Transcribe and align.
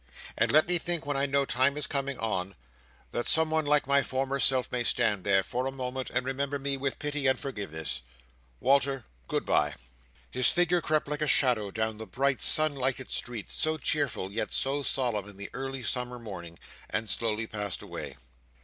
And 0.35 0.51
let 0.51 0.67
me 0.67 0.79
think, 0.79 1.05
when 1.05 1.15
I 1.15 1.27
know 1.27 1.45
time 1.45 1.77
is 1.77 1.85
coming 1.85 2.17
on, 2.17 2.55
that 3.11 3.27
some 3.27 3.51
one 3.51 3.67
like 3.67 3.85
my 3.85 4.01
former 4.01 4.39
self 4.39 4.71
may 4.71 4.83
stand 4.83 5.23
there, 5.23 5.43
for 5.43 5.67
a 5.67 5.71
moment, 5.71 6.09
and 6.09 6.25
remember 6.25 6.57
me 6.57 6.75
with 6.75 6.97
pity 6.97 7.27
and 7.27 7.39
forgiveness! 7.39 8.01
Walter, 8.59 9.05
good 9.27 9.45
bye!" 9.45 9.75
His 10.31 10.49
figure 10.49 10.81
crept 10.81 11.07
like 11.07 11.21
a 11.21 11.27
shadow 11.27 11.69
down 11.69 11.99
the 11.99 12.07
bright, 12.07 12.41
sun 12.41 12.73
lighted 12.73 13.11
street, 13.11 13.51
so 13.51 13.77
cheerful 13.77 14.31
yet 14.31 14.51
so 14.51 14.81
solemn 14.81 15.29
in 15.29 15.37
the 15.37 15.51
early 15.53 15.83
summer 15.83 16.17
morning; 16.17 16.57
and 16.89 17.07
slowly 17.07 17.45
passed 17.45 17.83
away. 17.83 18.15